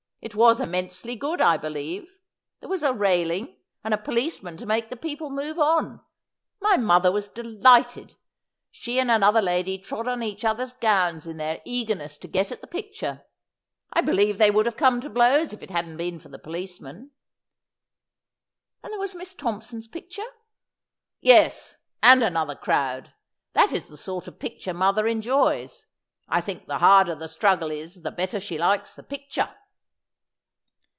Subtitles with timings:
[0.23, 2.19] It was immensely good, I believe.
[2.59, 5.99] There was a railing, and a policeman to make the people move on.
[6.59, 8.15] My mother was delighted.
[8.69, 12.61] She and another lady trod on each other's gowns in their eagerness to get at
[12.61, 13.25] the picture.
[13.93, 16.79] I believe they would have come to blows, if it hadn't been for the police
[16.79, 17.09] man.''
[18.83, 20.21] And there was Miss Thompson's picture.''
[21.19, 23.15] Yes; and another crowd.
[23.53, 25.87] That is the sort of picture mother enjoys.
[26.29, 29.49] I think the harder the struggle is the better she likes the picture.'